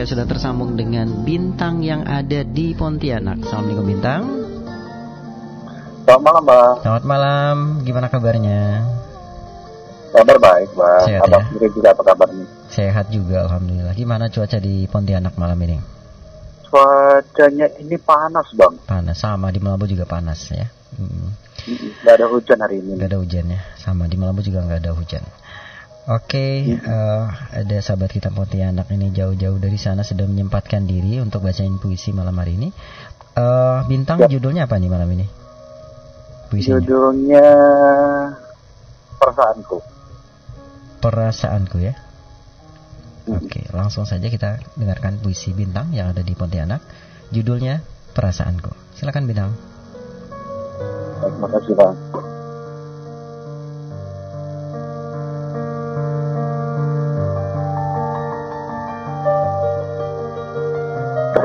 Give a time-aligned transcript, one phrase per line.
[0.00, 3.44] saya sudah tersambung dengan Bintang yang ada di Pontianak.
[3.44, 4.22] Assalamualaikum Bintang.
[6.08, 6.74] Selamat malam, Bang.
[6.80, 7.56] Selamat malam.
[7.84, 8.80] Gimana kabarnya?
[10.16, 11.04] Kabar baik, Bang.
[11.04, 11.48] Sehat Abang ya?
[11.52, 12.44] sendiri juga apa kabarnya?
[12.72, 13.92] Sehat juga, alhamdulillah.
[13.92, 15.76] Gimana cuaca di Pontianak malam ini?
[16.64, 18.80] Cuacanya ini panas, Bang.
[18.88, 20.64] Panas, sama di Melabu juga panas ya.
[20.96, 21.28] Hmm,
[22.08, 22.96] Gak ada hujan hari ini.
[22.96, 25.20] nggak ada hujannya, sama di Melabu juga nggak ada hujan.
[26.08, 31.76] Oke, eh, ada sahabat kita Pontianak ini jauh-jauh dari sana sudah menyempatkan diri untuk bacain
[31.76, 32.68] puisi malam hari ini.
[33.36, 34.32] Eh, bintang Ya.
[34.32, 35.28] judulnya apa nih malam ini?
[36.48, 36.80] Puisinya.
[36.80, 37.46] Judulnya
[39.20, 39.76] Perasaanku.
[41.04, 41.94] Perasaanku ya.
[43.28, 43.36] Hmm.
[43.36, 46.80] Oke, langsung saja kita dengarkan puisi bintang yang ada di Pontianak.
[47.30, 47.84] Judulnya
[48.16, 48.96] Perasaanku.
[48.96, 49.52] Silakan bintang.
[51.20, 51.94] Terima kasih, Bang.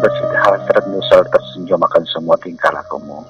[0.00, 3.20] Terbesit hasrat nyesal tersenyum akan semua tingkah lakumu.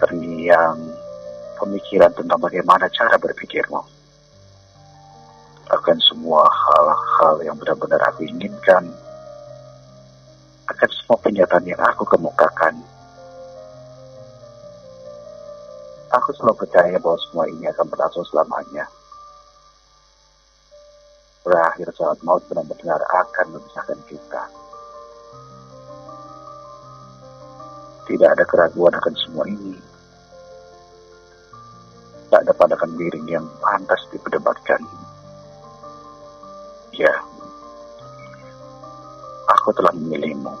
[0.00, 0.80] Terngiang
[1.60, 3.84] pemikiran tentang bagaimana cara berpikirmu.
[5.68, 8.88] Akan semua hal-hal yang benar-benar aku inginkan.
[10.72, 12.80] Akan semua kenyataan yang aku kemukakan.
[16.16, 18.88] Aku selalu percaya bahwa semua ini akan berlangsung selamanya.
[21.44, 24.67] Berakhir saat maut benar-benar akan memisahkan kita.
[28.08, 29.76] Tidak ada keraguan akan semua ini.
[32.32, 34.80] Tak ada pandangan miring yang pantas diperdebatkan.
[36.96, 37.12] Ya,
[39.52, 40.56] aku telah memilihmu.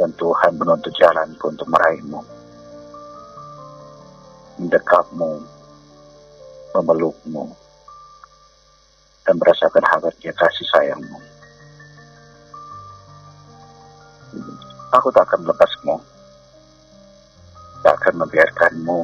[0.00, 2.40] Dan Tuhan menuntut jalanku untuk meraihmu
[4.60, 5.40] mendekapmu,
[6.76, 7.48] memelukmu,
[9.24, 11.16] dan merasakan hangatnya kasih sayangmu.
[14.90, 16.02] Aku tak akan melepasmu,
[17.86, 18.98] tak akan membiarkanmu,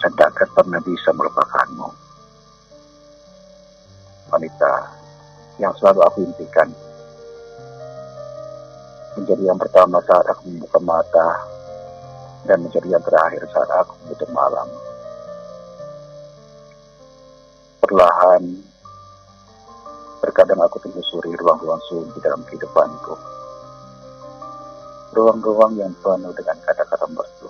[0.00, 1.88] dan tak akan pernah bisa melupakanmu.
[4.32, 4.72] Wanita
[5.60, 6.72] yang selalu aku impikan,
[9.20, 11.28] menjadi yang pertama saat aku membuka mata
[12.48, 14.68] dan menjadi yang terakhir saat aku menutup malam.
[17.84, 18.42] Perlahan,
[20.24, 23.39] terkadang aku telusuri ruang-ruang sunyi dalam kehidupanku.
[25.10, 27.48] Ruang-ruang yang penuh dengan kata-kata merdu.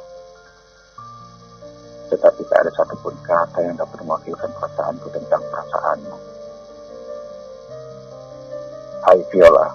[2.10, 6.16] Tetapi tak ada satupun kata yang dapat mewakilkan perasaanku tentang perasaanmu.
[9.00, 9.69] Hai Viola,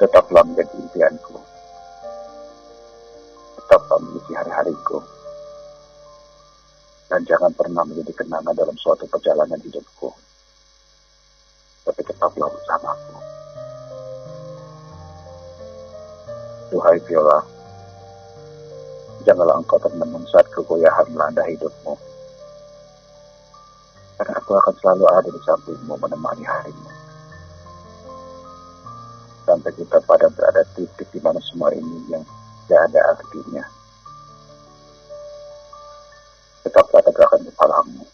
[0.00, 1.38] tetaplah menjadi impianku
[3.68, 4.96] tetaplah mengisi hari-hariku.
[7.12, 10.08] Dan jangan pernah menjadi kenangan dalam suatu perjalanan hidupku.
[11.84, 12.87] Tapi tetaplah bersamaku.
[16.68, 17.40] Duhai Viola,
[19.24, 21.96] janganlah engkau termenung saat kegoyahan melanda hidupmu.
[24.20, 26.92] Karena aku akan selalu ada di sampingmu menemani harimu.
[29.48, 32.20] Sampai kita pada berada titik di mana semua ini yang
[32.68, 33.64] tidak ada artinya.
[36.68, 38.04] Tetaplah tegakkan kepalamu.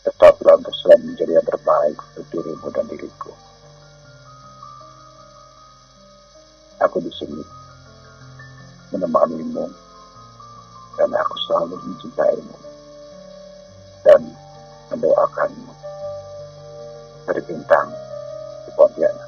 [0.00, 2.97] Tetaplah untuk selalu menjadi yang terbaik untuk dirimu dan diriku.
[6.88, 7.44] Aku di sini
[8.96, 9.68] menemanimu
[10.96, 12.56] dan aku selalu mencintaimu
[14.08, 14.24] dan
[14.88, 15.68] mendoakanmu
[17.28, 17.92] dari bintang
[18.64, 19.27] di Pontianak.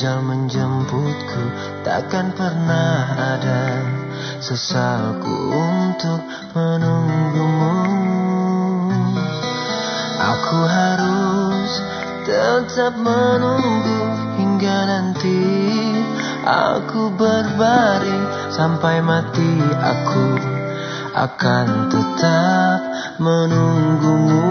[0.00, 1.44] Ajal menjemputku
[1.84, 3.04] takkan pernah
[3.36, 3.84] ada
[4.40, 6.24] sesalku untuk
[6.56, 7.76] menunggumu.
[10.16, 11.84] Aku harus
[12.24, 14.00] tetap menunggu
[14.40, 15.44] hingga nanti
[16.48, 19.52] aku berbaring sampai mati.
[19.84, 20.26] Aku
[21.12, 22.80] akan tetap
[23.20, 24.49] menunggumu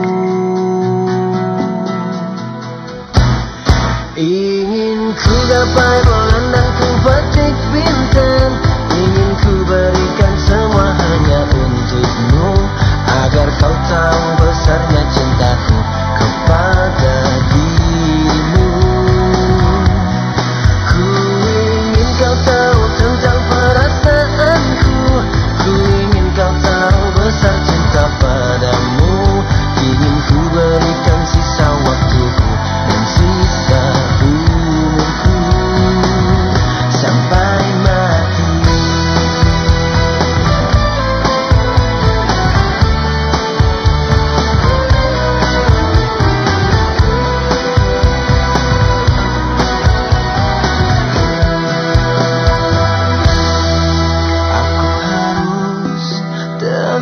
[5.76, 6.09] ku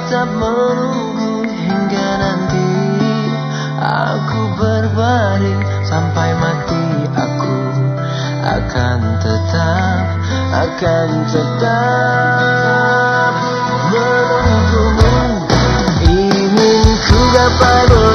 [0.08, 2.72] tetap menunggu hingga nanti.
[3.76, 7.12] Aku berbaring sampai mati.
[7.12, 7.56] Aku
[8.40, 10.04] akan tetap,
[10.64, 13.32] akan tetap
[13.92, 15.44] Menunggumu.
[16.08, 18.07] Ingin ku dapat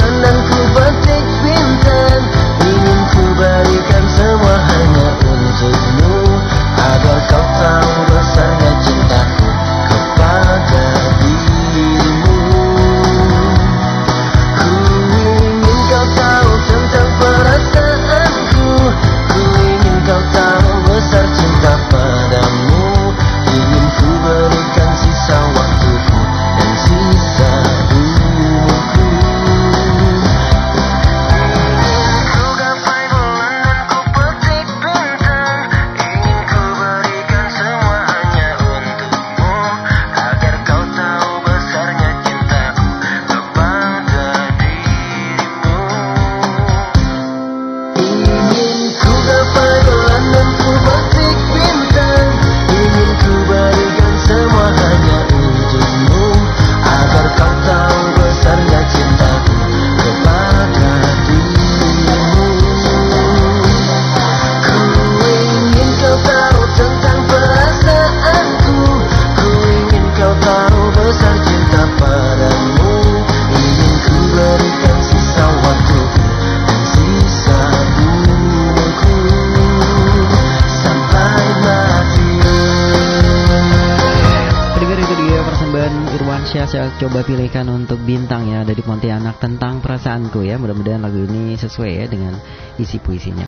[86.63, 90.55] ya saya coba pilihkan untuk bintang ya dari Pontianak tentang perasaanku ya.
[90.55, 92.39] Mudah-mudahan lagu ini sesuai ya dengan
[92.79, 93.41] isi puisinya.